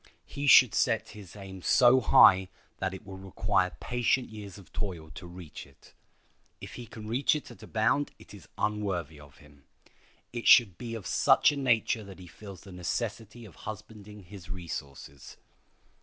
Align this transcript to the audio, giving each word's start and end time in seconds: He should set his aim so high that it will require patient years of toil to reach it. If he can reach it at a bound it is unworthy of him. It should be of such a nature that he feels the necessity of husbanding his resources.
He 0.25 0.47
should 0.47 0.73
set 0.73 1.09
his 1.09 1.35
aim 1.35 1.61
so 1.61 1.99
high 2.01 2.49
that 2.79 2.91
it 2.95 3.05
will 3.05 3.19
require 3.19 3.77
patient 3.79 4.29
years 4.31 4.57
of 4.57 4.73
toil 4.73 5.11
to 5.11 5.27
reach 5.27 5.67
it. 5.67 5.93
If 6.59 6.73
he 6.73 6.87
can 6.87 7.07
reach 7.07 7.35
it 7.35 7.51
at 7.51 7.61
a 7.61 7.67
bound 7.67 8.09
it 8.17 8.33
is 8.33 8.47
unworthy 8.57 9.19
of 9.19 9.37
him. 9.37 9.65
It 10.33 10.47
should 10.47 10.79
be 10.79 10.95
of 10.95 11.05
such 11.05 11.51
a 11.51 11.55
nature 11.55 12.03
that 12.03 12.17
he 12.17 12.25
feels 12.25 12.61
the 12.61 12.71
necessity 12.71 13.45
of 13.45 13.53
husbanding 13.57 14.23
his 14.23 14.49
resources. 14.49 15.37